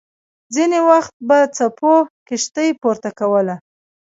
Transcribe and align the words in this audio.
ځینې 0.55 0.79
وخت 0.89 1.13
به 1.27 1.37
څپو 1.55 1.95
کښتۍ 2.27 2.69
پورته 2.81 3.09
کوله. 3.19 3.55